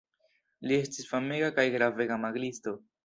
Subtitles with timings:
[0.71, 2.75] Li estis famega kaj gravega magiisto.